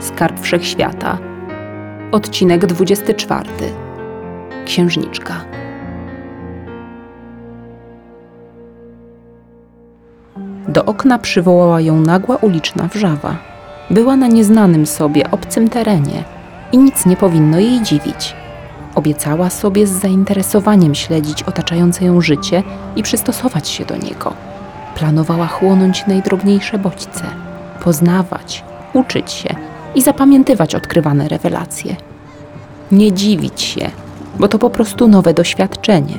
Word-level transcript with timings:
Skarb 0.00 0.40
Wszechświata. 0.40 1.18
Odcinek 2.12 2.66
24. 2.66 3.50
Księżniczka. 4.64 5.34
Do 10.68 10.84
okna 10.84 11.18
przywołała 11.18 11.80
ją 11.80 12.00
nagła 12.00 12.36
uliczna 12.36 12.88
wrzawa. 12.88 13.36
Była 13.90 14.16
na 14.16 14.26
nieznanym 14.26 14.86
sobie, 14.86 15.30
obcym 15.30 15.68
terenie 15.68 16.24
i 16.72 16.78
nic 16.78 17.06
nie 17.06 17.16
powinno 17.16 17.58
jej 17.58 17.82
dziwić. 17.82 18.36
Obiecała 18.94 19.50
sobie 19.50 19.86
z 19.86 19.90
zainteresowaniem 19.90 20.94
śledzić 20.94 21.42
otaczające 21.42 22.04
ją 22.04 22.20
życie 22.20 22.62
i 22.96 23.02
przystosować 23.02 23.68
się 23.68 23.84
do 23.84 23.96
niego. 23.96 24.32
Planowała 24.94 25.46
chłonąć 25.46 26.06
najdrobniejsze 26.06 26.78
bodźce, 26.78 27.24
poznawać, 27.84 28.64
uczyć 28.92 29.32
się 29.32 29.67
i 29.94 30.02
zapamiętywać 30.02 30.74
odkrywane 30.74 31.28
rewelacje. 31.28 31.96
Nie 32.92 33.12
dziwić 33.12 33.62
się, 33.62 33.90
bo 34.38 34.48
to 34.48 34.58
po 34.58 34.70
prostu 34.70 35.08
nowe 35.08 35.34
doświadczenie. 35.34 36.18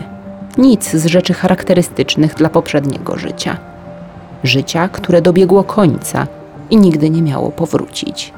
Nic 0.57 0.89
z 0.91 1.05
rzeczy 1.05 1.33
charakterystycznych 1.33 2.35
dla 2.35 2.49
poprzedniego 2.49 3.17
życia. 3.17 3.57
Życia, 4.43 4.87
które 4.87 5.21
dobiegło 5.21 5.63
końca 5.63 6.27
i 6.69 6.77
nigdy 6.77 7.09
nie 7.09 7.21
miało 7.21 7.51
powrócić, 7.51 8.33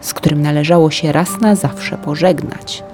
z 0.00 0.14
którym 0.14 0.42
należało 0.42 0.90
się 0.90 1.12
raz 1.12 1.40
na 1.40 1.54
zawsze 1.54 1.98
pożegnać. 1.98 2.84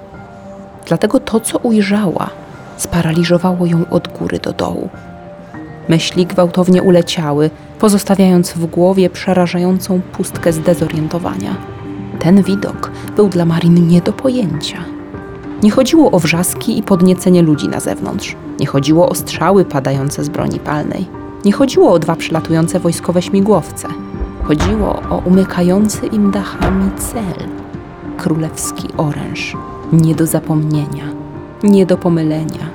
Dlatego 0.85 1.19
to, 1.19 1.39
co 1.39 1.57
ujrzała, 1.57 2.29
sparaliżowało 2.77 3.65
ją 3.65 3.85
od 3.89 4.07
góry 4.07 4.39
do 4.39 4.53
dołu. 4.53 4.89
Myśli 5.89 6.25
gwałtownie 6.25 6.83
uleciały, 6.83 7.49
pozostawiając 7.79 8.53
w 8.53 8.65
głowie 8.65 9.09
przerażającą 9.09 10.01
pustkę 10.01 10.53
zdezorientowania. 10.53 11.78
Ten 12.19 12.43
widok 12.43 12.91
był 13.15 13.29
dla 13.29 13.45
Marin 13.45 13.87
nie 13.87 14.01
do 14.01 14.13
pojęcia. 14.13 14.77
Nie 15.63 15.71
chodziło 15.71 16.11
o 16.11 16.19
wrzaski 16.19 16.77
i 16.77 16.83
podniecenie 16.83 17.41
ludzi 17.41 17.67
na 17.67 17.79
zewnątrz. 17.79 18.35
Nie 18.59 18.65
chodziło 18.65 19.09
o 19.09 19.15
strzały 19.15 19.65
padające 19.65 20.23
z 20.23 20.29
broni 20.29 20.59
palnej. 20.59 21.07
Nie 21.45 21.51
chodziło 21.51 21.91
o 21.91 21.99
dwa 21.99 22.15
przylatujące 22.15 22.79
wojskowe 22.79 23.21
śmigłowce. 23.21 23.87
Chodziło 24.43 25.01
o 25.09 25.21
umykający 25.25 26.05
im 26.07 26.31
dachami 26.31 26.91
cel. 26.97 27.47
Królewski 28.17 28.87
oręż. 28.97 29.57
Nie 29.93 30.15
do 30.15 30.25
zapomnienia. 30.25 31.05
Nie 31.63 31.85
do 31.85 31.97
pomylenia. 31.97 32.69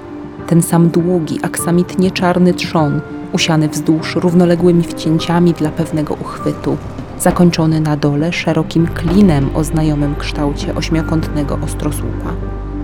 Ten 0.47 0.63
sam 0.63 0.89
długi, 0.89 1.39
aksamitnie 1.43 2.11
czarny 2.11 2.55
trzon, 2.55 3.01
usiany 3.33 3.69
wzdłuż 3.69 4.17
równoległymi 4.17 4.83
wcięciami 4.83 5.53
dla 5.53 5.71
pewnego 5.71 6.15
uchwytu, 6.15 6.77
zakończony 7.25 7.81
na 7.81 7.97
dole 7.97 8.33
szerokim 8.33 8.87
klinem 8.87 9.51
o 9.55 9.65
znajomym 9.65 10.15
kształcie 10.15 10.75
ośmiokątnego 10.75 11.59
ostrosłupa. 11.65 12.33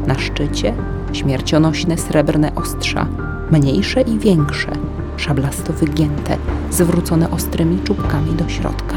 Na 0.06 0.18
szczycie 0.18 0.74
śmiercionośne 1.12 1.98
srebrne 1.98 2.54
ostrza, 2.54 3.06
mniejsze 3.50 4.00
i 4.00 4.18
większe, 4.18 4.72
szablasto 5.16 5.72
wygięte, 5.72 6.36
zwrócone 6.70 7.30
ostrymi 7.30 7.78
czubkami 7.84 8.34
do 8.34 8.48
środka. 8.48 8.96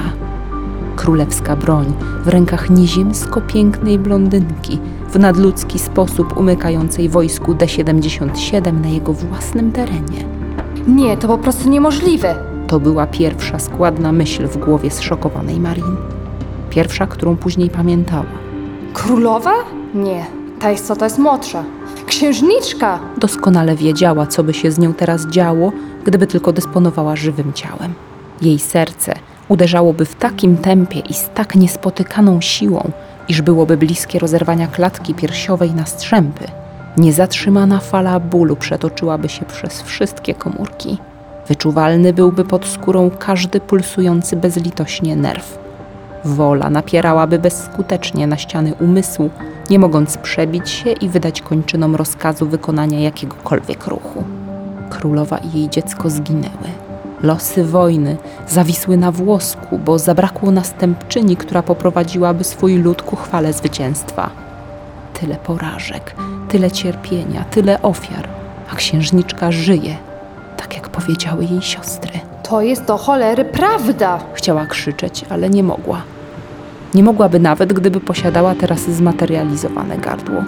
Królewska 0.95 1.55
broń 1.55 1.93
w 2.25 2.27
rękach 2.27 2.69
nieziemsko 2.69 3.41
pięknej 3.41 3.99
blondynki, 3.99 4.79
w 5.09 5.19
nadludzki 5.19 5.79
sposób 5.79 6.37
umykającej 6.37 7.09
wojsku 7.09 7.53
D-77 7.53 8.81
na 8.81 8.87
jego 8.87 9.13
własnym 9.13 9.71
terenie. 9.71 10.25
Nie, 10.87 11.17
to 11.17 11.27
po 11.27 11.37
prostu 11.37 11.69
niemożliwe. 11.69 12.52
To 12.73 12.79
była 12.79 13.07
pierwsza 13.07 13.59
składna 13.59 14.11
myśl 14.11 14.47
w 14.47 14.57
głowie 14.57 14.91
zszokowanej 14.91 15.59
Marin. 15.59 15.95
Pierwsza, 16.69 17.07
którą 17.07 17.37
później 17.37 17.69
pamiętała. 17.69 18.25
Królowa? 18.93 19.53
Nie, 19.93 20.25
ta 20.59 20.71
istota 20.71 21.05
jest 21.05 21.19
młodsza. 21.19 21.63
Księżniczka! 22.05 22.99
Doskonale 23.17 23.75
wiedziała, 23.75 24.27
co 24.27 24.43
by 24.43 24.53
się 24.53 24.71
z 24.71 24.79
nią 24.79 24.93
teraz 24.93 25.27
działo, 25.27 25.71
gdyby 26.05 26.27
tylko 26.27 26.53
dysponowała 26.53 27.15
żywym 27.15 27.53
ciałem. 27.53 27.93
Jej 28.41 28.59
serce 28.59 29.13
uderzałoby 29.47 30.05
w 30.05 30.15
takim 30.15 30.57
tempie 30.57 30.99
i 30.99 31.13
z 31.13 31.29
tak 31.33 31.55
niespotykaną 31.55 32.41
siłą, 32.41 32.91
iż 33.27 33.41
byłoby 33.41 33.77
bliskie 33.77 34.19
rozerwania 34.19 34.67
klatki 34.67 35.13
piersiowej 35.13 35.73
na 35.73 35.85
strzępy. 35.85 36.45
Niezatrzymana 36.97 37.79
fala 37.79 38.19
bólu 38.19 38.55
przetoczyłaby 38.55 39.29
się 39.29 39.45
przez 39.45 39.81
wszystkie 39.81 40.33
komórki. 40.33 40.97
Wyczuwalny 41.47 42.13
byłby 42.13 42.45
pod 42.45 42.65
skórą 42.65 43.11
każdy 43.19 43.59
pulsujący 43.59 44.35
bezlitośnie 44.35 45.15
nerw. 45.15 45.57
Wola 46.25 46.69
napierałaby 46.69 47.39
bezskutecznie 47.39 48.27
na 48.27 48.37
ściany 48.37 48.73
umysłu, 48.79 49.29
nie 49.69 49.79
mogąc 49.79 50.17
przebić 50.17 50.69
się 50.69 50.91
i 50.91 51.09
wydać 51.09 51.41
kończynom 51.41 51.95
rozkazu 51.95 52.45
wykonania 52.45 52.99
jakiegokolwiek 52.99 53.87
ruchu. 53.87 54.23
Królowa 54.89 55.37
i 55.37 55.59
jej 55.59 55.69
dziecko 55.69 56.09
zginęły. 56.09 56.69
Losy 57.21 57.63
wojny 57.63 58.17
zawisły 58.47 58.97
na 58.97 59.11
włosku, 59.11 59.79
bo 59.79 59.99
zabrakło 59.99 60.51
następczyni, 60.51 61.37
która 61.37 61.63
poprowadziłaby 61.63 62.43
swój 62.43 62.75
lud 62.75 63.01
ku 63.01 63.15
chwale 63.15 63.53
zwycięstwa. 63.53 64.29
Tyle 65.13 65.35
porażek, 65.35 66.15
tyle 66.49 66.71
cierpienia, 66.71 67.45
tyle 67.51 67.81
ofiar, 67.81 68.27
a 68.71 68.75
księżniczka 68.75 69.51
żyje, 69.51 69.97
tak 70.63 70.75
jak 70.75 70.89
powiedziały 70.89 71.45
jej 71.45 71.61
siostry. 71.61 72.11
To 72.43 72.61
jest 72.61 72.85
do 72.85 72.97
cholery 72.97 73.45
prawda! 73.45 74.19
Chciała 74.33 74.65
krzyczeć, 74.65 75.25
ale 75.29 75.49
nie 75.49 75.63
mogła. 75.63 76.01
Nie 76.93 77.03
mogłaby 77.03 77.39
nawet, 77.39 77.73
gdyby 77.73 77.99
posiadała 77.99 78.55
teraz 78.55 78.81
zmaterializowane 78.81 79.97
gardło. 79.97 80.43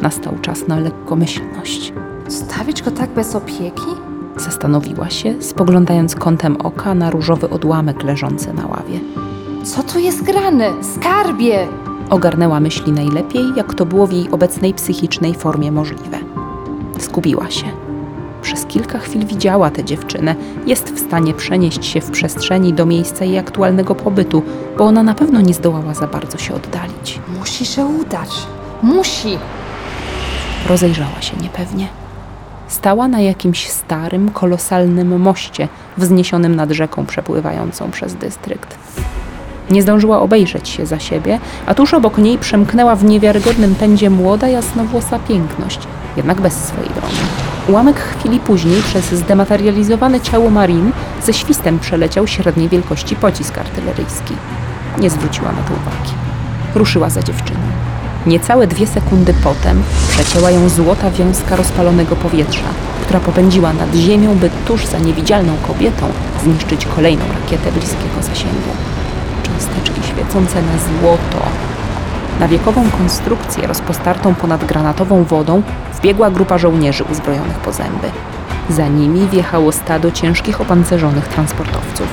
Nastał 0.00 0.38
czas 0.38 0.68
na 0.68 0.78
lekkomyślność. 0.78 1.92
Stawić 2.28 2.82
go 2.82 2.90
tak 2.90 3.10
bez 3.10 3.34
opieki? 3.34 3.86
Zastanowiła 4.36 5.10
się, 5.10 5.42
spoglądając 5.42 6.14
kątem 6.14 6.56
oka 6.56 6.94
na 6.94 7.10
różowy 7.10 7.50
odłamek 7.50 8.02
leżący 8.02 8.52
na 8.52 8.66
ławie. 8.66 9.00
Co 9.64 9.82
tu 9.82 9.98
jest 9.98 10.22
grane? 10.22 10.70
Skarbie! 10.94 11.68
Ogarnęła 12.10 12.60
myśli 12.60 12.92
najlepiej, 12.92 13.44
jak 13.56 13.74
to 13.74 13.86
było 13.86 14.06
w 14.06 14.12
jej 14.12 14.30
obecnej 14.30 14.74
psychicznej 14.74 15.34
formie 15.34 15.72
możliwe. 15.72 16.18
Skupiła 16.98 17.50
się. 17.50 17.81
Przez 18.52 18.66
kilka 18.66 18.98
chwil 18.98 19.26
widziała 19.26 19.70
tę 19.70 19.84
dziewczynę. 19.84 20.34
Jest 20.66 20.94
w 20.94 21.06
stanie 21.06 21.34
przenieść 21.34 21.86
się 21.86 22.00
w 22.00 22.10
przestrzeni 22.10 22.72
do 22.72 22.86
miejsca 22.86 23.24
jej 23.24 23.38
aktualnego 23.38 23.94
pobytu, 23.94 24.42
bo 24.78 24.84
ona 24.84 25.02
na 25.02 25.14
pewno 25.14 25.40
nie 25.40 25.54
zdołała 25.54 25.94
za 25.94 26.06
bardzo 26.06 26.38
się 26.38 26.54
oddalić. 26.54 27.20
Musi 27.38 27.66
się 27.66 27.84
udać. 27.84 28.30
Musi! 28.82 29.38
Rozejrzała 30.68 31.22
się 31.22 31.36
niepewnie. 31.36 31.86
Stała 32.68 33.08
na 33.08 33.20
jakimś 33.20 33.68
starym, 33.68 34.30
kolosalnym 34.30 35.20
moście 35.20 35.68
wzniesionym 35.96 36.56
nad 36.56 36.70
rzeką 36.70 37.06
przepływającą 37.06 37.90
przez 37.90 38.14
dystrykt. 38.14 38.78
Nie 39.70 39.82
zdążyła 39.82 40.20
obejrzeć 40.20 40.68
się 40.68 40.86
za 40.86 40.98
siebie, 40.98 41.38
a 41.66 41.74
tuż 41.74 41.94
obok 41.94 42.18
niej 42.18 42.38
przemknęła 42.38 42.96
w 42.96 43.04
niewiarygodnym 43.04 43.74
pędzie 43.74 44.10
młoda, 44.10 44.48
jasnowłosa 44.48 45.18
piękność, 45.18 45.80
jednak 46.16 46.40
bez 46.40 46.52
swojej 46.54 46.90
broni. 46.90 47.51
Ułamek 47.68 48.00
chwili 48.00 48.40
później 48.40 48.82
przez 48.82 49.04
zdematerializowane 49.04 50.20
ciało 50.20 50.50
Marin 50.50 50.92
ze 51.26 51.32
świstem 51.32 51.78
przeleciał 51.78 52.26
średniej 52.26 52.68
wielkości 52.68 53.16
pocisk 53.16 53.58
artyleryjski. 53.58 54.34
Nie 54.98 55.10
zwróciła 55.10 55.52
na 55.52 55.62
to 55.62 55.74
uwagi. 55.74 56.12
Ruszyła 56.74 57.10
za 57.10 57.22
dziewczyną. 57.22 57.60
Niecałe 58.26 58.66
dwie 58.66 58.86
sekundy 58.86 59.34
potem 59.44 59.82
przecięła 60.08 60.50
ją 60.50 60.68
złota 60.68 61.10
wiązka 61.10 61.56
rozpalonego 61.56 62.16
powietrza, 62.16 62.68
która 63.02 63.20
popędziła 63.20 63.72
nad 63.72 63.94
ziemią, 63.94 64.34
by 64.34 64.50
tuż 64.66 64.86
za 64.86 64.98
niewidzialną 64.98 65.52
kobietą 65.68 66.06
zniszczyć 66.44 66.86
kolejną 66.86 67.24
rakietę 67.40 67.72
bliskiego 67.72 68.22
zasięgu. 68.22 68.72
Cząsteczki 69.42 70.02
świecące 70.08 70.62
na 70.62 70.78
złoto. 70.78 71.71
Na 72.42 72.48
wiekową 72.48 72.90
konstrukcję 72.98 73.66
rozpostartą 73.66 74.34
ponad 74.34 74.64
granatową 74.64 75.24
wodą 75.24 75.62
wbiegła 75.94 76.30
grupa 76.30 76.58
żołnierzy 76.58 77.04
uzbrojonych 77.04 77.56
po 77.56 77.72
zęby. 77.72 78.10
Za 78.70 78.88
nimi 78.88 79.28
wjechało 79.28 79.72
stado 79.72 80.10
ciężkich 80.10 80.60
opancerzonych 80.60 81.28
transportowców. 81.28 82.06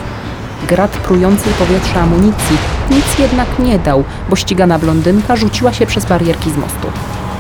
Grad 0.68 0.92
prującej 0.92 1.54
powietrza 1.54 2.02
amunicji 2.02 2.58
nic 2.92 3.20
jednak 3.20 3.60
nie 3.60 3.80
dał, 3.80 4.04
bo 4.30 4.36
ścigana 4.36 4.80
blondynka 4.80 5.36
rzuciła 5.36 5.74
się 5.74 5.86
przez 5.86 6.06
barierki 6.06 6.52
z 6.52 6.58
mostu. 6.58 6.88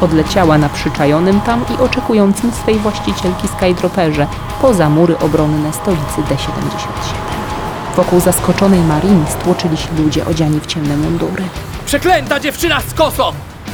Odleciała 0.02 0.58
na 0.58 0.70
przyczajonym 0.70 1.42
tam 1.42 1.62
i 1.76 1.82
oczekującym 1.82 2.52
swej 2.52 2.80
właścicielki 2.80 3.48
skydroperze 3.48 4.28
poza 4.62 4.90
mury 4.90 5.18
obronne 5.20 5.74
stolicy 5.74 6.22
D-77. 6.30 7.96
Wokół 7.96 8.20
zaskoczonej 8.20 8.80
Marin 8.80 9.26
stłoczyli 9.40 9.78
się 9.78 9.90
ludzie 9.98 10.26
odziani 10.26 10.60
w 10.60 10.66
ciemne 10.66 10.98
mundury. 10.98 11.44
Przeklęta 11.90 12.40
dziewczyna 12.40 12.82
z 12.82 12.94
kosą! 12.94 13.24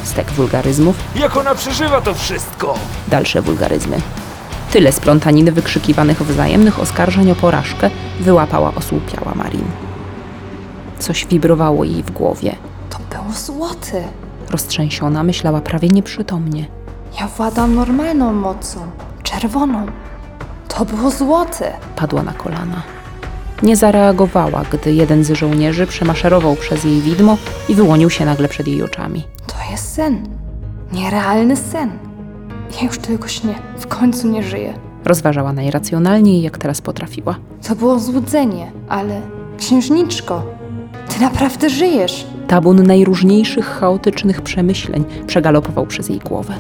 Stek 0.04 0.32
wulgaryzmów, 0.32 0.96
Jak 1.16 1.38
ona 1.38 1.56
przeżywa 1.56 2.02
to 2.02 2.14
wszystko? 2.14 2.74
dalsze 3.08 3.42
wulgaryzmy. 3.42 3.98
Tyle 4.72 4.92
splątaniny 4.92 5.52
wykrzykiwanych 5.52 6.22
wzajemnych 6.24 6.80
oskarżeń 6.80 7.32
o 7.32 7.36
porażkę 7.36 7.90
wyłapała 8.20 8.76
osłupiała 8.76 9.36
Marin. 9.36 9.66
Coś 11.00 11.26
wibrowało 11.26 11.84
jej 11.84 12.04
w 12.04 12.12
głowie. 12.12 12.56
To 12.90 12.98
było 13.18 13.34
złote. 13.34 14.04
Roztrzęsiona 14.50 15.24
myślała 15.24 15.62
prawie 15.62 15.88
nieprzytomnie. 15.90 16.66
Ja 17.20 17.28
władam 17.28 17.76
normalną 17.76 18.34
mocą, 18.34 18.80
czerwoną. 19.24 19.86
To 20.68 20.86
było 20.86 21.12
złote. 21.12 21.74
Padła 21.96 22.24
na 22.24 22.34
kolana. 22.34 22.82
Nie 23.66 23.76
zareagowała, 23.76 24.64
gdy 24.72 24.94
jeden 24.94 25.24
z 25.24 25.32
żołnierzy 25.32 25.88
przemaszerował 25.88 26.56
przez 26.56 26.84
jej 26.84 27.02
widmo 27.02 27.38
i 27.70 27.76
wyłonił 27.76 28.10
się 28.10 28.26
nagle 28.26 28.48
przed 28.48 28.68
jej 28.68 28.84
oczami. 28.84 29.24
To 29.48 29.72
jest 29.72 29.94
sen. 29.94 30.28
Nierealny 30.94 31.56
sen. 31.56 31.92
Ja 32.82 32.88
już 32.88 32.98
tylko 32.98 33.28
śnię. 33.28 33.56
W 33.78 33.88
końcu 33.88 34.28
nie 34.28 34.44
żyję. 34.44 34.74
Rozważała 35.06 35.54
najracjonalniej, 35.54 36.42
jak 36.42 36.58
teraz 36.58 36.82
potrafiła. 36.82 37.36
To 37.68 37.76
było 37.76 38.00
złudzenie, 38.00 38.72
ale 38.90 39.22
księżniczko, 39.58 40.44
ty 41.14 41.22
naprawdę 41.22 41.70
żyjesz. 41.70 42.28
Tabun 42.48 42.84
najróżniejszych 42.84 43.66
chaotycznych 43.66 44.42
przemyśleń 44.42 45.04
przegalopował 45.28 45.86
przez 45.86 46.10
jej 46.10 46.20
głowę. 46.20 46.54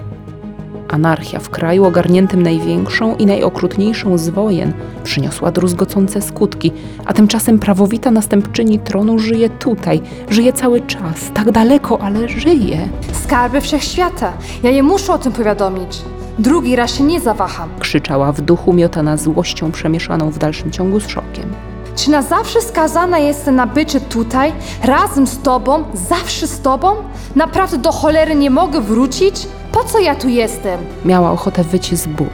Anarchia 0.96 1.40
w 1.40 1.50
kraju 1.50 1.86
ogarniętym 1.86 2.44
największą 2.44 3.16
i 3.16 3.26
najokrutniejszą 3.26 4.18
z 4.18 4.30
wojen 4.30 4.74
przyniosła 5.04 5.52
druzgocące 5.52 6.22
skutki, 6.22 6.72
a 7.06 7.14
tymczasem 7.14 7.60
prawowita 7.60 8.12
następczyni 8.12 8.80
tronu 8.80 9.20
żyje 9.20 9.50
tutaj, 9.50 10.02
żyje 10.30 10.54
cały 10.54 10.82
czas, 10.82 11.32
tak 11.34 11.52
daleko, 11.52 12.02
ale 12.02 12.30
żyje. 12.30 12.90
Skarby 13.24 13.62
wszechświata. 13.62 14.34
Ja 14.64 14.70
je 14.70 14.84
muszę 14.84 15.14
o 15.14 15.18
tym 15.18 15.32
powiadomić. 15.32 16.02
Drugi 16.40 16.76
raz 16.76 16.96
się 16.96 17.04
nie 17.04 17.20
zawaham. 17.20 17.70
Krzyczała 17.80 18.32
w 18.32 18.42
duchu 18.42 18.74
miotana 18.74 19.18
złością 19.18 19.72
przemieszaną 19.72 20.30
w 20.30 20.38
dalszym 20.38 20.72
ciągu 20.72 21.00
z 21.00 21.08
szokiem. 21.08 21.50
Czy 21.96 22.12
na 22.12 22.22
zawsze 22.22 22.62
skazana 22.62 23.18
jestem 23.20 23.56
na 23.56 23.68
bycie 23.68 24.02
tutaj, 24.02 24.54
razem 24.84 25.28
z 25.28 25.40
tobą, 25.40 25.84
zawsze 25.94 26.48
z 26.48 26.62
tobą? 26.62 26.96
Naprawdę 27.36 27.78
do 27.78 27.92
cholery 27.92 28.36
nie 28.36 28.50
mogę 28.50 28.82
wrócić? 28.82 29.48
Po 29.76 29.84
co 29.84 30.00
ja 30.00 30.16
tu 30.16 30.30
jestem? 30.30 30.80
Miała 31.06 31.32
ochotę 31.32 31.64
wyć 31.64 31.96
z 31.96 32.08
bólu. 32.08 32.30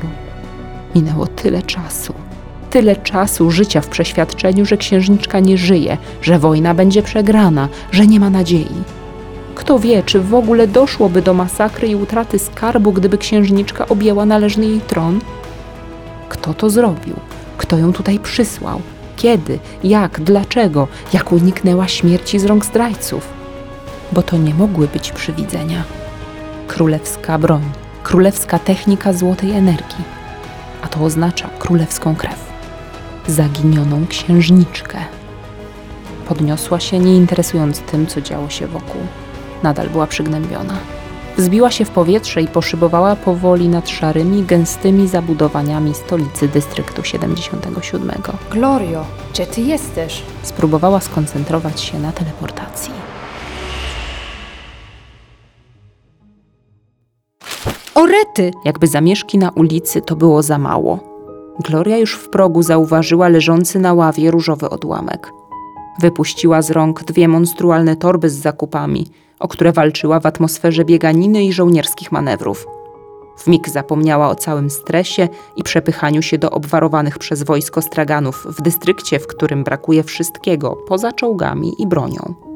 Minęło 0.96 1.28
tyle 1.28 1.62
czasu. 1.62 2.14
Tyle 2.70 2.96
czasu 2.96 3.52
życia 3.52 3.82
w 3.82 3.88
przeświadczeniu, 3.88 4.66
że 4.66 4.78
księżniczka 4.78 5.40
nie 5.40 5.58
żyje, 5.58 5.98
że 6.22 6.40
wojna 6.40 6.74
będzie 6.74 7.04
przegrana, 7.04 7.70
że 7.92 8.08
nie 8.08 8.20
ma 8.20 8.30
nadziei. 8.30 8.84
Kto 9.56 9.80
wie, 9.80 10.04
czy 10.04 10.20
w 10.20 10.34
ogóle 10.34 10.68
doszłoby 10.68 11.22
do 11.22 11.34
masakry 11.34 11.88
i 11.88 11.96
utraty 11.96 12.40
skarbu, 12.40 12.92
gdyby 12.92 13.18
księżniczka 13.18 13.88
objęła 13.88 14.26
należny 14.26 14.66
jej 14.66 14.82
tron? 14.82 15.20
Kto 16.30 16.54
to 16.54 16.70
zrobił? 16.70 17.16
Kto 17.58 17.78
ją 17.78 17.94
tutaj 17.94 18.20
przysłał? 18.20 18.82
Kiedy? 19.18 19.60
Jak? 19.84 20.22
Dlaczego? 20.22 20.88
Jak 21.14 21.32
uniknęła 21.32 21.88
śmierci 21.88 22.40
z 22.40 22.46
rąk 22.46 22.66
zdrajców? 22.66 23.28
Bo 24.12 24.22
to 24.22 24.38
nie 24.38 24.54
mogły 24.54 24.88
być 24.88 25.12
przywidzenia 25.12 26.01
królewska 26.72 27.38
broń, 27.38 27.62
królewska 28.04 28.60
technika 28.60 29.14
złotej 29.14 29.52
energii, 29.52 30.04
a 30.82 30.88
to 30.88 31.04
oznacza 31.04 31.50
królewską 31.60 32.16
krew, 32.16 32.52
zaginioną 33.28 34.08
księżniczkę. 34.08 34.98
Podniosła 36.28 36.80
się, 36.80 37.00
nie 37.00 37.16
interesując 37.16 37.80
tym, 37.80 38.08
co 38.08 38.22
działo 38.22 38.50
się 38.50 38.68
wokół. 38.68 39.02
Nadal 39.64 39.90
była 39.90 40.08
przygnębiona. 40.08 40.74
Wzbiła 41.38 41.72
się 41.72 41.86
w 41.86 41.90
powietrze 41.90 42.42
i 42.42 42.48
poszybowała 42.48 43.16
powoli 43.16 43.70
nad 43.70 43.90
szarymi, 43.90 44.44
gęstymi 44.44 45.08
zabudowaniami 45.08 45.94
stolicy 45.94 46.48
dystryktu 46.48 47.04
77. 47.04 48.12
Glorio, 48.52 49.06
gdzie 49.34 49.46
ty 49.46 49.62
jesteś? 49.62 50.22
Spróbowała 50.44 51.00
skoncentrować 51.00 51.82
się 51.82 52.00
na 52.00 52.12
teleportacji. 52.12 53.11
Orety! 57.96 58.52
Jakby 58.66 58.88
zamieszki 58.88 59.38
na 59.38 59.50
ulicy 59.50 60.02
to 60.02 60.16
było 60.16 60.44
za 60.44 60.58
mało. 60.58 61.00
Gloria 61.60 61.98
już 61.98 62.16
w 62.16 62.30
progu 62.30 62.64
zauważyła 62.64 63.30
leżący 63.30 63.80
na 63.80 63.94
ławie 63.94 64.32
różowy 64.32 64.70
odłamek. 64.70 65.32
Wypuściła 66.00 66.62
z 66.62 66.72
rąk 66.72 67.04
dwie 67.04 67.28
monstrualne 67.28 67.96
torby 67.96 68.30
z 68.30 68.34
zakupami, 68.34 69.08
o 69.40 69.48
które 69.48 69.72
walczyła 69.72 70.20
w 70.20 70.26
atmosferze 70.26 70.86
bieganiny 70.86 71.44
i 71.44 71.54
żołnierskich 71.54 72.12
manewrów. 72.12 72.68
W 73.38 73.48
mig 73.48 73.70
zapomniała 73.70 74.30
o 74.30 74.36
całym 74.36 74.70
stresie 74.70 75.28
i 75.56 75.64
przepychaniu 75.64 76.22
się 76.22 76.38
do 76.38 76.52
obwarowanych 76.52 77.18
przez 77.18 77.44
wojsko 77.44 77.82
straganów 77.82 78.46
w 78.50 78.62
dystrykcie, 78.62 79.20
w 79.20 79.28
którym 79.28 79.64
brakuje 79.64 80.04
wszystkiego 80.04 80.76
poza 80.88 81.12
czołgami 81.12 81.82
i 81.82 81.88
bronią. 81.88 82.51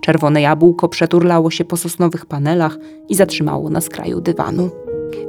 Czerwone 0.00 0.42
jabłko 0.42 0.88
przeturlało 0.88 1.50
się 1.50 1.64
po 1.64 1.76
sosnowych 1.76 2.26
panelach 2.26 2.78
i 3.08 3.14
zatrzymało 3.14 3.70
na 3.70 3.80
skraju 3.80 4.20
dywanu. 4.20 4.70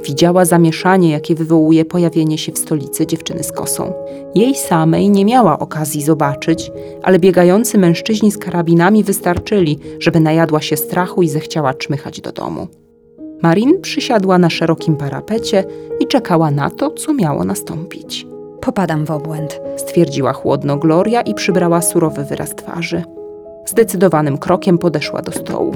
Widziała 0.04 0.44
zamieszanie, 0.44 1.10
jakie 1.10 1.34
wywołuje 1.34 1.84
pojawienie 1.84 2.38
się 2.38 2.52
w 2.52 2.58
stolicy 2.58 3.06
dziewczyny 3.06 3.42
z 3.42 3.52
kosą. 3.52 3.92
Jej 4.34 4.54
samej 4.54 5.10
nie 5.10 5.24
miała 5.24 5.58
okazji 5.58 6.02
zobaczyć, 6.02 6.70
ale 7.02 7.18
biegający 7.18 7.78
mężczyźni 7.78 8.32
z 8.32 8.38
karabinami 8.38 9.04
wystarczyli, 9.04 9.78
żeby 9.98 10.20
najadła 10.20 10.60
się 10.60 10.76
strachu 10.76 11.22
i 11.22 11.28
zechciała 11.28 11.74
czmychać 11.74 12.20
do 12.20 12.32
domu. 12.32 12.66
Marin 13.42 13.80
przysiadła 13.80 14.38
na 14.38 14.50
szerokim 14.50 14.96
parapecie 14.96 15.64
i 16.00 16.06
czekała 16.06 16.50
na 16.50 16.70
to, 16.70 16.90
co 16.90 17.14
miało 17.14 17.44
nastąpić. 17.44 18.26
Popadam 18.60 19.04
w 19.04 19.10
obłęd. 19.10 19.60
Stwierdziła 19.76 20.32
chłodno 20.32 20.76
Gloria 20.76 21.20
i 21.20 21.34
przybrała 21.34 21.80
surowy 21.80 22.24
wyraz 22.24 22.54
twarzy. 22.54 23.02
Zdecydowanym 23.66 24.38
krokiem 24.38 24.78
podeszła 24.78 25.22
do 25.22 25.32
stołu. 25.32 25.74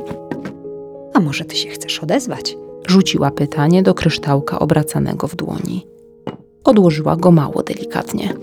A 1.14 1.20
może 1.20 1.44
ty 1.44 1.56
się 1.56 1.68
chcesz 1.68 1.98
odezwać? 1.98 2.56
Rzuciła 2.86 3.30
pytanie 3.30 3.82
do 3.82 3.94
kryształka 3.94 4.58
obracanego 4.58 5.28
w 5.28 5.36
dłoni. 5.36 5.86
Odłożyła 6.64 7.16
go 7.16 7.30
mało 7.30 7.62
delikatnie. 7.62 8.34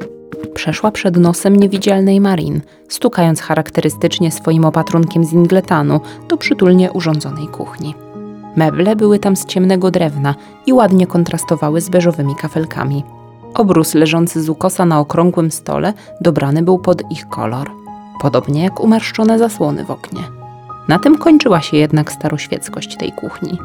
Przeszła 0.54 0.92
przed 0.92 1.18
nosem 1.18 1.56
niewidzialnej 1.56 2.22
Marin, 2.22 2.62
stukając 2.90 3.42
charakterystycznie 3.42 4.32
swoim 4.32 4.66
opatrunkiem 4.66 5.26
z 5.26 5.34
ingletanu 5.34 6.00
do 6.30 6.38
przytulnie 6.38 6.92
urządzonej 6.92 7.48
kuchni. 7.48 7.96
Meble 8.56 8.96
były 8.96 9.20
tam 9.20 9.36
z 9.36 9.46
ciemnego 9.46 9.92
drewna 9.92 10.36
i 10.66 10.74
ładnie 10.74 11.08
kontrastowały 11.08 11.82
z 11.82 11.90
beżowymi 11.90 12.36
kafelkami. 12.36 13.04
Obrus 13.54 13.94
leżący 13.94 14.44
z 14.44 14.50
ukosa 14.50 14.86
na 14.86 15.00
okrągłym 15.00 15.52
stole 15.52 15.94
dobrany 16.22 16.64
był 16.64 16.80
pod 16.80 17.12
ich 17.12 17.28
kolor, 17.30 17.83
podobnie 18.22 18.64
jak 18.64 18.80
umarszczone 18.80 19.40
zasłony 19.40 19.86
w 19.86 19.92
oknie. 19.92 20.22
Na 20.88 21.00
tym 21.00 21.18
kończyła 21.18 21.62
się 21.62 21.78
jednak 21.78 22.12
staroświeckość 22.12 22.98
tej 22.98 23.12
kuchni. 23.12 23.58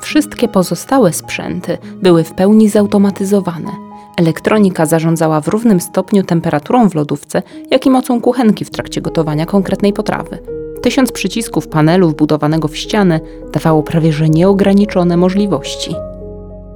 Wszystkie 0.00 0.48
pozostałe 0.48 1.12
sprzęty 1.12 1.78
były 2.02 2.24
w 2.24 2.34
pełni 2.34 2.68
zautomatyzowane. 2.68 3.70
Elektronika 4.16 4.86
zarządzała 4.86 5.40
w 5.40 5.48
równym 5.48 5.80
stopniu 5.80 6.22
temperaturą 6.22 6.88
w 6.88 6.94
lodówce, 6.94 7.42
jak 7.70 7.86
i 7.86 7.90
mocą 7.90 8.20
kuchenki 8.20 8.64
w 8.64 8.70
trakcie 8.70 9.00
gotowania 9.00 9.46
konkretnej 9.46 9.92
potrawy. 9.92 10.38
Tysiąc 10.82 11.12
przycisków 11.12 11.68
panelu 11.68 12.08
wbudowanego 12.08 12.68
w 12.68 12.76
ścianę 12.76 13.20
dawało 13.52 13.82
prawie 13.82 14.12
że 14.12 14.28
nieograniczone 14.28 15.16
możliwości. 15.16 15.94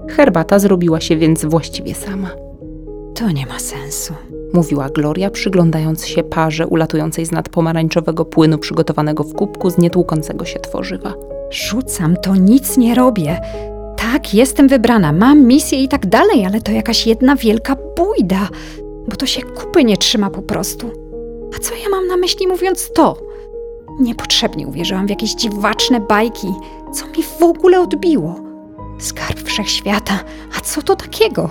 Herbata 0.08 0.58
zrobiła 0.58 1.00
się 1.00 1.16
więc 1.16 1.44
właściwie 1.44 1.94
sama, 1.94 2.30
To 3.14 3.30
nie 3.30 3.46
ma 3.46 3.58
sensu. 3.58 4.14
Mówiła 4.52 4.88
Gloria, 4.88 5.30
przyglądając 5.30 6.06
się 6.06 6.22
parze 6.22 6.66
ulatującej 6.66 7.26
z 7.26 7.32
nad 7.32 7.48
pomarańczowego 7.48 8.24
płynu 8.24 8.58
przygotowanego 8.58 9.24
w 9.24 9.34
kubku 9.34 9.70
z 9.70 9.78
nietłukącego 9.78 10.44
się 10.44 10.60
tworzywa. 10.60 11.14
Rzucam 11.50 12.16
to, 12.16 12.36
nic 12.36 12.76
nie 12.76 12.94
robię. 12.94 13.40
Tak, 13.96 14.34
jestem 14.34 14.68
wybrana, 14.68 15.12
mam 15.12 15.46
misję 15.46 15.82
i 15.82 15.88
tak 15.88 16.06
dalej, 16.06 16.46
ale 16.46 16.60
to 16.60 16.72
jakaś 16.72 17.06
jedna 17.06 17.36
wielka 17.36 17.76
bójda, 17.96 18.48
bo 19.08 19.16
to 19.16 19.26
się 19.26 19.42
kupy 19.42 19.84
nie 19.84 19.96
trzyma 19.96 20.30
po 20.30 20.42
prostu. 20.42 20.90
A 21.56 21.58
co 21.58 21.74
ja 21.74 21.88
mam 21.90 22.06
na 22.06 22.16
myśli 22.16 22.46
mówiąc 22.46 22.90
to? 22.94 23.16
Niepotrzebnie 24.00 24.66
uwierzyłam 24.66 25.06
w 25.06 25.10
jakieś 25.10 25.34
dziwaczne 25.34 26.00
bajki. 26.00 26.48
Co 26.92 27.06
mi 27.06 27.22
w 27.38 27.42
ogóle 27.42 27.80
odbiło? 27.80 28.34
Skarb 28.98 29.42
wszechświata, 29.42 30.18
a 30.58 30.60
co 30.60 30.82
to 30.82 30.96
takiego? 30.96 31.50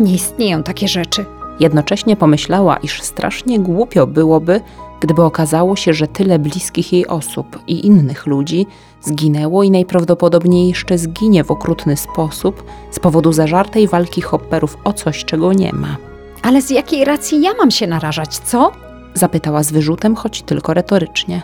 Nie 0.00 0.14
istnieją 0.14 0.62
takie 0.62 0.88
rzeczy. 0.88 1.24
Jednocześnie 1.60 2.16
pomyślała, 2.16 2.76
iż 2.76 3.02
strasznie 3.02 3.60
głupio 3.60 4.06
byłoby, 4.06 4.60
gdyby 5.00 5.22
okazało 5.22 5.76
się, 5.76 5.94
że 5.94 6.06
tyle 6.06 6.38
bliskich 6.38 6.92
jej 6.92 7.06
osób 7.06 7.58
i 7.66 7.86
innych 7.86 8.26
ludzi 8.26 8.66
zginęło 9.00 9.62
i 9.62 9.70
najprawdopodobniej 9.70 10.68
jeszcze 10.68 10.98
zginie 10.98 11.44
w 11.44 11.50
okrutny 11.50 11.96
sposób 11.96 12.64
z 12.90 12.98
powodu 12.98 13.32
zażartej 13.32 13.88
walki 13.88 14.20
hopperów 14.20 14.76
o 14.84 14.92
coś, 14.92 15.24
czego 15.24 15.52
nie 15.52 15.72
ma. 15.72 15.96
Ale 16.42 16.62
z 16.62 16.70
jakiej 16.70 17.04
racji 17.04 17.42
ja 17.42 17.54
mam 17.58 17.70
się 17.70 17.86
narażać, 17.86 18.38
co? 18.38 18.72
Zapytała 19.14 19.62
z 19.62 19.72
wyrzutem, 19.72 20.16
choć 20.16 20.42
tylko 20.42 20.74
retorycznie. 20.74 21.42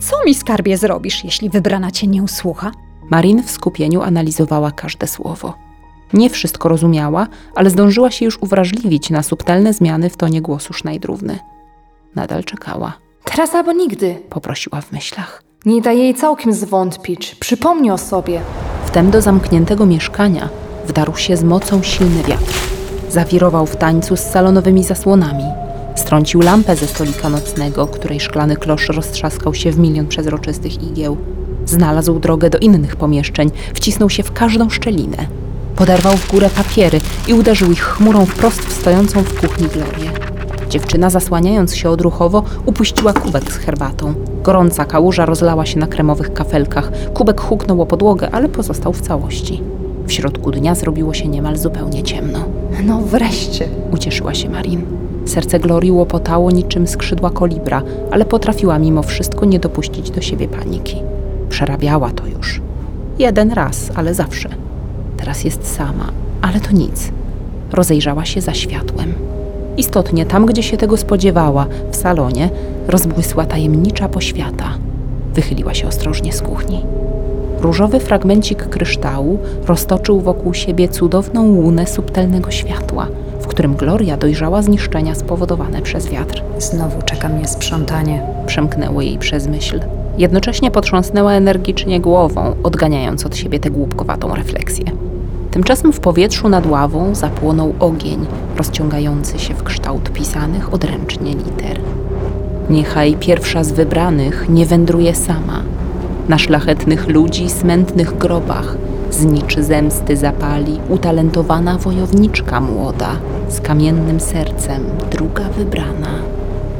Co 0.00 0.24
mi 0.26 0.34
skarbie 0.34 0.76
zrobisz, 0.76 1.24
jeśli 1.24 1.50
wybrana 1.50 1.90
cię 1.90 2.06
nie 2.06 2.22
usłucha? 2.22 2.70
Marin 3.10 3.42
w 3.42 3.50
skupieniu 3.50 4.02
analizowała 4.02 4.70
każde 4.70 5.06
słowo. 5.06 5.67
Nie 6.12 6.30
wszystko 6.30 6.68
rozumiała, 6.68 7.26
ale 7.54 7.70
zdążyła 7.70 8.10
się 8.10 8.24
już 8.24 8.38
uwrażliwić 8.42 9.10
na 9.10 9.22
subtelne 9.22 9.72
zmiany 9.72 10.10
w 10.10 10.16
tonie 10.16 10.42
głosu 10.42 10.72
Sznajdrówny. 10.72 11.38
Nadal 12.14 12.44
czekała. 12.44 12.92
Teraz 13.24 13.54
albo 13.54 13.72
nigdy. 13.72 14.14
Poprosiła 14.30 14.80
w 14.80 14.92
myślach. 14.92 15.42
Nie 15.66 15.80
daj 15.80 15.98
jej 15.98 16.14
całkiem 16.14 16.52
zwątpić. 16.52 17.34
Przypomnij 17.34 17.90
o 17.90 17.98
sobie. 17.98 18.40
Wtem 18.86 19.10
do 19.10 19.22
zamkniętego 19.22 19.86
mieszkania 19.86 20.48
wdarł 20.86 21.16
się 21.16 21.36
z 21.36 21.44
mocą 21.44 21.82
silny 21.82 22.22
wiatr. 22.22 22.54
Zawirował 23.10 23.66
w 23.66 23.76
tańcu 23.76 24.16
z 24.16 24.20
salonowymi 24.20 24.84
zasłonami. 24.84 25.44
Strącił 25.94 26.40
lampę 26.40 26.76
ze 26.76 26.86
stolika 26.86 27.28
nocnego, 27.28 27.86
której 27.86 28.20
szklany 28.20 28.56
klosz 28.56 28.88
roztrzaskał 28.88 29.54
się 29.54 29.72
w 29.72 29.78
milion 29.78 30.06
przezroczystych 30.06 30.82
igieł. 30.82 31.16
Znalazł 31.66 32.18
drogę 32.18 32.50
do 32.50 32.58
innych 32.58 32.96
pomieszczeń, 32.96 33.50
wcisnął 33.74 34.10
się 34.10 34.22
w 34.22 34.32
każdą 34.32 34.70
szczelinę. 34.70 35.26
Poderwał 35.78 36.16
w 36.16 36.30
górę 36.30 36.50
papiery 36.50 37.00
i 37.28 37.34
uderzył 37.34 37.72
ich 37.72 37.82
chmurą 37.82 38.26
wprost 38.26 38.60
w 38.60 38.72
stojącą 38.72 39.22
w 39.22 39.40
kuchni 39.40 39.68
Glorię. 39.68 40.10
Dziewczyna, 40.70 41.10
zasłaniając 41.10 41.76
się 41.76 41.90
odruchowo, 41.90 42.42
upuściła 42.66 43.12
kubek 43.12 43.52
z 43.52 43.56
herbatą. 43.56 44.14
Gorąca 44.42 44.84
kałuża 44.84 45.26
rozlała 45.26 45.66
się 45.66 45.78
na 45.78 45.86
kremowych 45.86 46.32
kafelkach. 46.32 46.92
Kubek 47.14 47.40
huknął 47.40 47.82
o 47.82 47.86
podłogę, 47.86 48.28
ale 48.32 48.48
pozostał 48.48 48.92
w 48.92 49.00
całości. 49.00 49.62
W 50.06 50.12
środku 50.12 50.50
dnia 50.50 50.74
zrobiło 50.74 51.14
się 51.14 51.28
niemal 51.28 51.56
zupełnie 51.56 52.02
ciemno. 52.02 52.38
No 52.84 53.00
wreszcie. 53.00 53.68
Ucieszyła 53.92 54.34
się 54.34 54.48
Marin. 54.48 54.86
Serce 55.26 55.60
Glorii 55.60 55.92
łopotało 55.92 56.50
niczym 56.50 56.86
skrzydła 56.86 57.30
kolibra, 57.30 57.82
ale 58.10 58.24
potrafiła 58.24 58.78
mimo 58.78 59.02
wszystko 59.02 59.44
nie 59.44 59.58
dopuścić 59.58 60.10
do 60.10 60.20
siebie 60.20 60.48
paniki. 60.48 60.96
Przerabiała 61.48 62.10
to 62.10 62.26
już. 62.26 62.60
Jeden 63.18 63.52
raz, 63.52 63.90
ale 63.94 64.14
zawsze. 64.14 64.67
Teraz 65.28 65.44
jest 65.44 65.76
sama, 65.76 66.12
ale 66.42 66.60
to 66.60 66.72
nic. 66.72 67.12
Rozejrzała 67.72 68.24
się 68.24 68.40
za 68.40 68.54
światłem. 68.54 69.14
Istotnie, 69.76 70.26
tam 70.26 70.46
gdzie 70.46 70.62
się 70.62 70.76
tego 70.76 70.96
spodziewała, 70.96 71.66
w 71.90 71.96
salonie, 71.96 72.50
rozbłysła 72.86 73.46
tajemnicza 73.46 74.08
poświata. 74.08 74.68
Wychyliła 75.34 75.74
się 75.74 75.88
ostrożnie 75.88 76.32
z 76.32 76.42
kuchni. 76.42 76.84
Różowy 77.60 78.00
fragmencik 78.00 78.68
kryształu 78.68 79.38
roztoczył 79.66 80.20
wokół 80.20 80.54
siebie 80.54 80.88
cudowną 80.88 81.42
łunę 81.42 81.86
subtelnego 81.86 82.50
światła, 82.50 83.06
w 83.40 83.46
którym 83.46 83.76
Gloria 83.76 84.16
dojrzała 84.16 84.62
zniszczenia 84.62 85.14
spowodowane 85.14 85.82
przez 85.82 86.08
wiatr. 86.08 86.42
Znowu 86.58 87.02
czeka 87.02 87.28
mnie 87.28 87.48
sprzątanie. 87.48 88.22
Przemknęło 88.46 89.02
jej 89.02 89.18
przez 89.18 89.46
myśl. 89.46 89.80
Jednocześnie 90.18 90.70
potrząsnęła 90.70 91.32
energicznie 91.32 92.00
głową, 92.00 92.54
odganiając 92.62 93.26
od 93.26 93.36
siebie 93.36 93.60
tę 93.60 93.70
głupkowatą 93.70 94.34
refleksję. 94.34 94.84
Tymczasem 95.50 95.92
w 95.92 96.00
powietrzu 96.00 96.48
nad 96.48 96.66
ławą 96.66 97.14
zapłonął 97.14 97.74
ogień, 97.80 98.26
rozciągający 98.56 99.38
się 99.38 99.54
w 99.54 99.62
kształt 99.62 100.10
pisanych 100.12 100.74
odręcznie 100.74 101.30
liter. 101.30 101.80
Niechaj 102.70 103.16
pierwsza 103.20 103.64
z 103.64 103.72
wybranych 103.72 104.46
nie 104.48 104.66
wędruje 104.66 105.14
sama. 105.14 105.62
Na 106.28 106.38
szlachetnych 106.38 107.08
ludzi 107.08 107.50
smętnych 107.50 108.18
grobach 108.18 108.76
zniczy 109.10 109.64
zemsty 109.64 110.16
zapali 110.16 110.80
utalentowana 110.88 111.78
wojowniczka 111.78 112.60
młoda, 112.60 113.10
z 113.48 113.60
kamiennym 113.60 114.20
sercem, 114.20 114.84
druga 115.10 115.44
wybrana. 115.48 116.08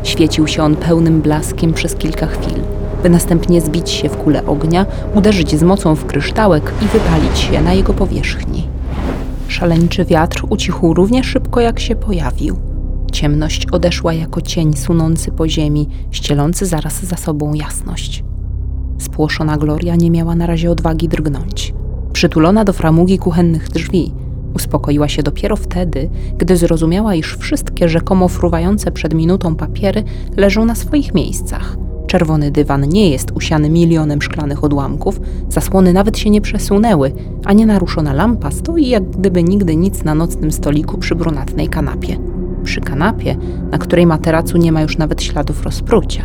Świecił 0.02 0.46
się 0.46 0.62
on 0.62 0.76
pełnym 0.76 1.20
blaskiem 1.20 1.72
przez 1.72 1.94
kilka 1.94 2.26
chwil, 2.26 2.60
by 3.02 3.10
następnie 3.10 3.60
zbić 3.60 3.90
się 3.90 4.08
w 4.08 4.16
kulę 4.16 4.46
ognia, 4.46 4.86
uderzyć 5.14 5.56
z 5.56 5.62
mocą 5.62 5.94
w 5.94 6.06
kryształek 6.06 6.72
i 6.82 6.86
wypalić 6.86 7.38
się 7.38 7.62
na 7.62 7.72
jego 7.72 7.94
powierzchni. 7.94 8.68
Szaleńczy 9.48 10.04
wiatr 10.04 10.46
ucichł 10.50 10.94
równie 10.94 11.24
szybko, 11.24 11.60
jak 11.60 11.80
się 11.80 11.96
pojawił. 11.96 12.56
Ciemność 13.12 13.66
odeszła 13.66 14.12
jako 14.14 14.40
cień 14.40 14.76
sunący 14.76 15.32
po 15.32 15.48
ziemi, 15.48 15.88
ścielący 16.10 16.66
zaraz 16.66 17.04
za 17.04 17.16
sobą 17.16 17.54
jasność. 17.54 18.24
Spłoszona 18.98 19.56
Gloria 19.56 19.96
nie 19.96 20.10
miała 20.10 20.34
na 20.34 20.46
razie 20.46 20.70
odwagi 20.70 21.08
drgnąć. 21.08 21.74
Przytulona 22.12 22.64
do 22.64 22.72
framugi 22.72 23.18
kuchennych 23.18 23.68
drzwi, 23.68 24.12
uspokoiła 24.54 25.08
się 25.08 25.22
dopiero 25.22 25.56
wtedy, 25.56 26.10
gdy 26.38 26.56
zrozumiała, 26.56 27.14
iż 27.14 27.36
wszystkie 27.36 27.88
rzekomo 27.88 28.28
fruwające 28.28 28.92
przed 28.92 29.14
minutą 29.14 29.56
papiery 29.56 30.04
leżą 30.36 30.64
na 30.64 30.74
swoich 30.74 31.14
miejscach. 31.14 31.87
Czerwony 32.08 32.50
dywan 32.50 32.88
nie 32.88 33.10
jest 33.10 33.30
usiany 33.30 33.70
milionem 33.70 34.22
szklanych 34.22 34.64
odłamków, 34.64 35.20
zasłony 35.48 35.92
nawet 35.92 36.18
się 36.18 36.30
nie 36.30 36.40
przesunęły, 36.40 37.12
a 37.44 37.52
nienaruszona 37.52 38.12
lampa 38.12 38.50
stoi 38.50 38.88
jak 38.88 39.10
gdyby 39.10 39.42
nigdy 39.42 39.76
nic 39.76 40.04
na 40.04 40.14
nocnym 40.14 40.52
stoliku 40.52 40.98
przy 40.98 41.14
brunatnej 41.14 41.68
kanapie. 41.68 42.16
Przy 42.64 42.80
kanapie, 42.80 43.36
na 43.70 43.78
której 43.78 44.06
materacu 44.06 44.58
nie 44.58 44.72
ma 44.72 44.82
już 44.82 44.98
nawet 44.98 45.22
śladów 45.22 45.62
rozprucia. 45.62 46.22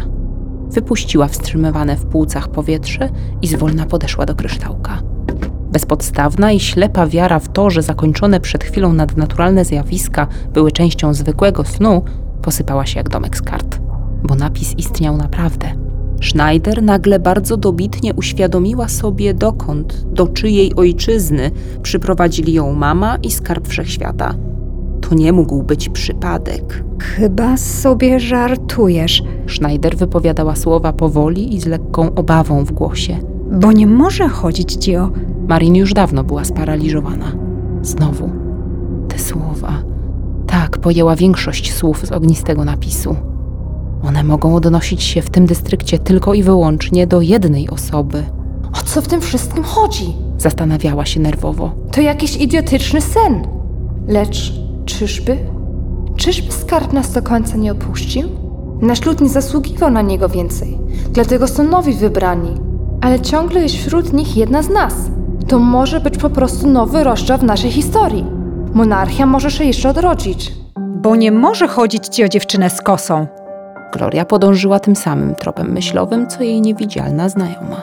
Wypuściła 0.72 1.28
wstrzymywane 1.28 1.96
w 1.96 2.06
płucach 2.06 2.48
powietrze 2.48 3.10
i 3.42 3.48
zwolna 3.48 3.86
podeszła 3.86 4.26
do 4.26 4.36
kryształka. 4.36 5.02
Bezpodstawna 5.72 6.52
i 6.52 6.60
ślepa 6.60 7.08
wiara 7.08 7.40
w 7.40 7.50
to, 7.50 7.70
że 7.70 7.82
zakończone 7.82 8.40
przed 8.40 8.64
chwilą 8.64 8.94
nadnaturalne 8.94 9.66
zjawiska 9.66 10.28
były 10.54 10.72
częścią 10.72 11.14
zwykłego 11.14 11.64
snu, 11.64 12.04
posypała 12.42 12.86
się 12.86 13.00
jak 13.00 13.10
domek 13.10 13.38
z 13.38 13.42
kart, 13.42 13.83
bo 14.24 14.36
napis 14.36 14.74
istniał 14.78 15.18
naprawdę. 15.18 15.68
Schneider 16.22 16.84
nagle 16.84 17.20
bardzo 17.20 17.58
dobitnie 17.58 18.14
uświadomiła 18.14 18.88
sobie, 18.88 19.34
dokąd, 19.34 20.06
do 20.14 20.28
czyjej 20.28 20.76
ojczyzny 20.76 21.52
przyprowadzili 21.82 22.54
ją 22.54 22.74
mama 22.74 23.18
i 23.24 23.32
skarb 23.32 23.68
wszechświata. 23.68 24.36
To 25.02 25.16
nie 25.16 25.34
mógł 25.34 25.64
być 25.64 25.90
przypadek. 25.90 26.84
Chyba 27.00 27.58
sobie 27.58 28.20
żartujesz, 28.20 29.24
Schneider 29.48 29.98
wypowiadała 29.98 30.56
słowa 30.56 30.94
powoli 30.94 31.56
i 31.56 31.60
z 31.60 31.66
lekką 31.66 32.16
obawą 32.16 32.66
w 32.66 32.72
głosie. 32.72 33.18
bo 33.52 33.72
nie 33.72 33.88
może 33.88 34.30
chodzić 34.30 34.74
ci 34.74 34.98
o... 34.98 35.10
Marin 35.48 35.76
już 35.76 35.94
dawno 35.94 36.24
była 36.24 36.44
sparaliżowana. 36.44 37.32
Znowu 37.82 38.30
te 39.08 39.20
słowa. 39.20 39.84
Tak, 40.48 40.78
pojęła 40.78 41.16
większość 41.16 41.74
słów 41.74 42.06
z 42.08 42.12
ognistego 42.12 42.66
napisu. 42.66 43.16
One 44.08 44.24
mogą 44.24 44.56
odnosić 44.56 45.04
się 45.04 45.22
w 45.22 45.30
tym 45.30 45.46
dystrykcie 45.46 46.00
tylko 46.00 46.34
i 46.34 46.44
wyłącznie 46.44 47.08
do 47.08 47.22
jednej 47.22 47.70
osoby. 47.70 48.24
O 48.74 48.84
co 48.86 49.02
w 49.02 49.08
tym 49.08 49.22
wszystkim 49.22 49.64
chodzi? 49.64 50.14
Zastanawiała 50.38 51.06
się 51.06 51.20
nerwowo. 51.20 51.72
To 51.92 52.02
jakiś 52.02 52.38
idiotyczny 52.38 53.02
sen. 53.02 53.48
Lecz 54.08 54.54
czyżby? 54.86 55.38
Czyżby 56.16 56.52
skarb 56.52 56.94
nas 56.94 57.12
do 57.12 57.22
końca 57.22 57.58
nie 57.58 57.72
opuścił? 57.72 58.30
Nasz 58.82 59.06
lud 59.06 59.22
nie 59.22 59.30
zasługiwał 59.30 59.92
na 59.92 60.02
niego 60.02 60.30
więcej, 60.30 60.78
dlatego 61.12 61.48
są 61.48 61.64
nowi 61.64 61.94
wybrani. 61.94 62.50
Ale 63.02 63.20
ciągle 63.20 63.62
jest 63.62 63.76
wśród 63.76 64.14
nich 64.14 64.38
jedna 64.38 64.64
z 64.64 64.70
nas. 64.70 64.94
To 65.48 65.60
może 65.60 66.00
być 66.00 66.18
po 66.18 66.30
prostu 66.30 66.68
nowy 66.68 67.04
rozdział 67.04 67.38
w 67.38 67.44
naszej 67.44 67.72
historii. 67.72 68.26
Monarchia 68.74 69.26
może 69.26 69.52
się 69.52 69.64
jeszcze 69.64 69.90
odrodzić. 69.90 70.54
Bo 71.02 71.16
nie 71.16 71.32
może 71.32 71.68
chodzić 71.68 72.08
ci 72.08 72.24
o 72.24 72.30
dziewczynę 72.30 72.70
z 72.70 72.82
kosą. 72.82 73.28
Gloria 73.94 74.26
podążyła 74.26 74.80
tym 74.80 74.96
samym 74.96 75.36
tropem 75.36 75.72
myślowym, 75.72 76.28
co 76.28 76.44
jej 76.44 76.62
niewidzialna 76.62 77.30
znajoma. 77.30 77.82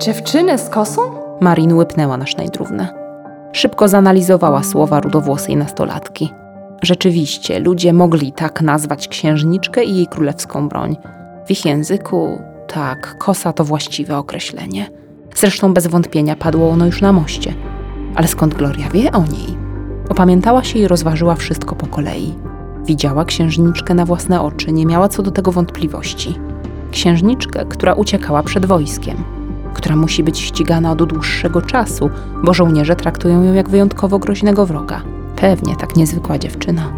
Dziewczynę 0.00 0.58
z 0.58 0.68
kosą? 0.68 1.02
Marin 1.40 1.72
łypnęła 1.72 2.16
na 2.16 2.26
sznajdrównę. 2.26 2.88
Szybko 3.52 3.88
zanalizowała 3.88 4.62
słowa 4.62 5.00
rudowłosej 5.00 5.56
nastolatki. 5.56 6.32
Rzeczywiście, 6.82 7.60
ludzie 7.60 7.92
mogli 7.92 8.32
tak 8.32 8.62
nazwać 8.62 9.08
księżniczkę 9.08 9.84
i 9.84 9.96
jej 9.96 10.06
królewską 10.06 10.68
broń. 10.68 10.96
W 11.46 11.50
ich 11.50 11.64
języku, 11.64 12.38
tak, 12.68 13.18
kosa 13.18 13.52
to 13.52 13.64
właściwe 13.64 14.18
określenie. 14.18 14.86
Zresztą 15.36 15.74
bez 15.74 15.86
wątpienia 15.86 16.36
padło 16.36 16.70
ono 16.70 16.86
już 16.86 17.02
na 17.02 17.12
moście. 17.12 17.54
Ale 18.14 18.28
skąd 18.28 18.54
Gloria 18.54 18.90
wie 18.90 19.12
o 19.12 19.22
niej? 19.22 19.56
Opamiętała 20.08 20.64
się 20.64 20.78
i 20.78 20.88
rozważyła 20.88 21.34
wszystko 21.34 21.74
po 21.74 21.86
kolei. 21.86 22.34
Widziała 22.86 23.24
księżniczkę 23.24 23.94
na 23.94 24.04
własne 24.04 24.40
oczy, 24.40 24.72
nie 24.72 24.86
miała 24.86 25.08
co 25.08 25.22
do 25.22 25.30
tego 25.30 25.52
wątpliwości. 25.52 26.38
Księżniczkę, 26.90 27.64
która 27.68 27.94
uciekała 27.94 28.42
przed 28.42 28.66
wojskiem, 28.66 29.16
która 29.74 29.96
musi 29.96 30.24
być 30.24 30.40
ścigana 30.40 30.92
od 30.92 31.04
dłuższego 31.04 31.62
czasu, 31.62 32.10
bo 32.44 32.54
żołnierze 32.54 32.96
traktują 32.96 33.42
ją 33.42 33.52
jak 33.52 33.68
wyjątkowo 33.68 34.18
groźnego 34.18 34.66
wroga. 34.66 35.02
Pewnie 35.36 35.76
tak 35.76 35.96
niezwykła 35.96 36.38
dziewczyna. 36.38 36.92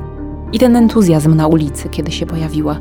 I 0.53 0.59
ten 0.59 0.77
entuzjazm 0.77 1.35
na 1.35 1.47
ulicy, 1.47 1.89
kiedy 1.89 2.13
się 2.13 2.27
pojawiła. 2.27 2.79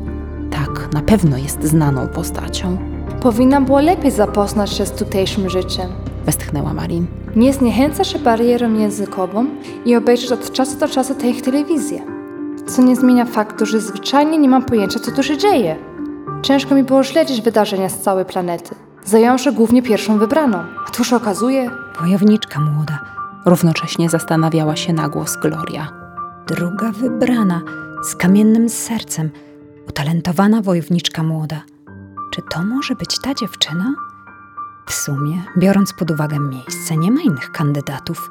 Tak, 0.50 0.88
na 0.92 1.02
pewno 1.02 1.38
jest 1.38 1.64
znaną 1.64 2.08
postacią. 2.08 2.76
Powinna 3.20 3.60
było 3.60 3.80
lepiej 3.80 4.10
zapoznać 4.10 4.72
się 4.72 4.86
z 4.86 4.92
tutejszym 4.92 5.50
życiem. 5.50 5.88
Westchnęła 6.26 6.74
Marin. 6.74 7.06
Nie 7.36 7.52
zniechęca 7.52 8.04
się 8.04 8.18
barierą 8.18 8.74
językową 8.74 9.46
i 9.86 9.96
obejrzeć 9.96 10.32
od 10.32 10.52
czasu 10.52 10.78
do 10.78 10.88
czasu 10.88 11.14
tę 11.14 11.28
ich 11.28 11.42
telewizję. 11.42 12.13
Co 12.66 12.82
nie 12.82 12.96
zmienia 12.96 13.24
faktu, 13.24 13.66
że 13.66 13.80
zwyczajnie 13.80 14.38
nie 14.38 14.48
mam 14.48 14.62
pojęcia, 14.62 14.98
co 15.00 15.10
tu 15.12 15.22
się 15.22 15.38
dzieje. 15.38 15.76
Ciężko 16.42 16.74
mi 16.74 16.84
było 16.84 17.02
śledzić 17.04 17.42
wydarzenia 17.42 17.88
z 17.88 18.00
całej 18.00 18.24
planety. 18.24 18.74
Zająłem 19.04 19.38
się 19.38 19.52
głównie 19.52 19.82
pierwszą 19.82 20.18
wybraną. 20.18 20.58
A 20.86 20.90
tu 20.90 21.04
się 21.04 21.16
okazuje, 21.16 21.70
Wojowniczka 22.00 22.60
młoda, 22.60 22.98
Równocześnie 23.46 24.10
zastanawiała 24.10 24.76
się 24.76 24.92
na 24.92 25.08
głos 25.08 25.36
Gloria. 25.36 25.92
druga 26.46 26.92
wybrana, 26.92 27.60
z 28.10 28.16
kamiennym 28.16 28.68
sercem, 28.68 29.30
utalentowana 29.88 30.62
wojowniczka 30.62 31.22
młoda. 31.22 31.62
Czy 32.34 32.42
to 32.50 32.62
może 32.62 32.94
być 32.94 33.18
ta 33.18 33.34
dziewczyna? 33.34 33.94
W 34.86 34.92
sumie, 34.94 35.42
biorąc 35.58 35.92
pod 35.92 36.10
uwagę 36.10 36.38
miejsce, 36.38 36.96
nie 36.96 37.10
ma 37.10 37.20
innych 37.22 37.52
kandydatów. 37.52 38.30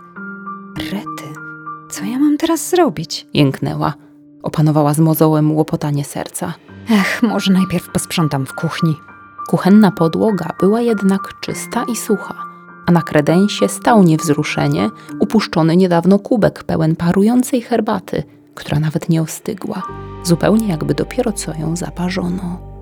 Rety, 0.77 1.39
co 1.89 2.03
ja 2.05 2.19
mam 2.19 2.37
teraz 2.37 2.69
zrobić? 2.69 3.27
Jęknęła. 3.33 3.93
Opanowała 4.43 4.93
z 4.93 4.99
mozołem 4.99 5.51
łopotanie 5.51 6.05
serca. 6.05 6.53
Ech, 6.91 7.23
może 7.23 7.53
najpierw 7.53 7.89
posprzątam 7.89 8.45
w 8.45 8.53
kuchni. 8.53 8.95
Kuchenna 9.47 9.91
podłoga 9.91 10.49
była 10.59 10.81
jednak 10.81 11.33
czysta 11.41 11.85
i 11.91 11.95
sucha, 11.95 12.35
a 12.85 12.91
na 12.91 13.01
kredensie 13.01 13.69
stał 13.69 14.03
niewzruszenie 14.03 14.89
upuszczony 15.19 15.77
niedawno 15.77 16.19
kubek 16.19 16.63
pełen 16.63 16.95
parującej 16.95 17.61
herbaty, 17.61 18.23
która 18.55 18.79
nawet 18.79 19.09
nie 19.09 19.21
ostygła, 19.21 19.83
zupełnie 20.23 20.67
jakby 20.67 20.93
dopiero 20.93 21.31
co 21.31 21.53
ją 21.53 21.75
zaparzono. 21.75 22.72